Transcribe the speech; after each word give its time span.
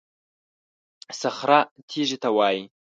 صخره 1.21 1.59
تېږې 1.89 2.17
ته 2.23 2.29
وایي. 2.37 2.61